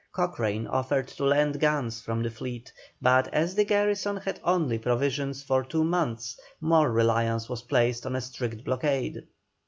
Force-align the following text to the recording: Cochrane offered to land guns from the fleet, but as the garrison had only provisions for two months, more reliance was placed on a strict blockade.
Cochrane 0.13 0.65
offered 0.65 1.09
to 1.09 1.25
land 1.25 1.59
guns 1.59 2.01
from 2.01 2.23
the 2.23 2.31
fleet, 2.31 2.73
but 2.99 3.31
as 3.31 3.53
the 3.53 3.63
garrison 3.63 4.17
had 4.17 4.39
only 4.43 4.79
provisions 4.79 5.43
for 5.43 5.63
two 5.63 5.83
months, 5.83 6.39
more 6.59 6.89
reliance 6.91 7.47
was 7.47 7.61
placed 7.61 8.07
on 8.07 8.15
a 8.15 8.21
strict 8.21 8.63
blockade. 8.63 9.27